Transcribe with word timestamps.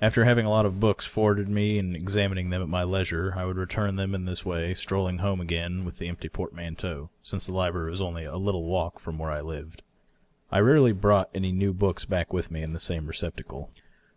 After 0.00 0.22
having 0.24 0.46
a 0.46 0.50
lot 0.50 0.64
of 0.64 0.78
books 0.78 1.06
forwarded 1.06 1.48
me 1.48 1.76
and 1.76 1.96
examining 1.96 2.50
them 2.50 2.62
at 2.62 2.68
my 2.68 2.84
leisure, 2.84 3.34
I 3.36 3.44
would 3.44 3.56
return 3.56 3.96
them 3.96 4.14
in 4.14 4.24
this 4.24 4.44
way, 4.44 4.74
strolling 4.74 5.18
home 5.18 5.40
again 5.40 5.84
with 5.84 5.98
the 5.98 6.06
empty 6.06 6.28
portman 6.28 6.76
teau, 6.76 7.08
since 7.20 7.46
the 7.46 7.52
library 7.52 7.90
was 7.90 8.00
only 8.00 8.24
a 8.24 8.36
little 8.36 8.62
walk 8.62 9.00
from 9.00 9.18
where 9.18 9.32
I 9.32 9.40
lived. 9.40 9.82
I 10.52 10.60
rarely 10.60 10.92
brought 10.92 11.30
any 11.34 11.50
new 11.50 11.72
books 11.72 12.04
back 12.04 12.32
with 12.32 12.48
me 12.48 12.62
in 12.62 12.74
the 12.74 12.78
same 12.78 13.08
receptacle. 13.08 13.72